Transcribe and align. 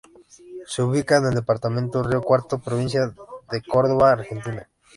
Se 0.65 0.81
ubica 0.81 1.17
en 1.17 1.25
en 1.25 1.29
el 1.29 1.35
Departamento 1.35 2.01
Río 2.01 2.23
Cuarto, 2.23 2.57
Provincia 2.57 3.01
de 3.51 3.61
Córdoba, 3.61 4.13
Argentina. 4.13 4.67